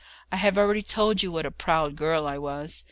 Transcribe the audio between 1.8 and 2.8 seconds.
girl I was.